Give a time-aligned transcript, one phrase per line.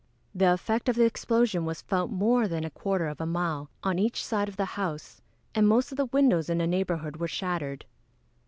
[0.33, 3.69] The effect of the explosion was felt for more than a quarter of a mile
[3.83, 5.21] on each side of the house,
[5.53, 7.85] and most of the windows in the neighbourhood were shattered.